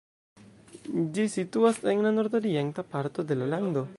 Ĝi 1.17 1.25
situas 1.33 1.77
en 1.93 2.03
la 2.07 2.15
nordorienta 2.17 2.87
parto 2.95 3.29
de 3.33 3.41
la 3.43 3.55
lando. 3.55 3.89